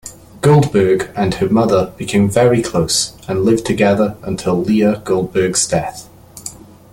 [0.41, 6.09] Goldberg and her mother became very close and lived together until Leah Goldberg's death.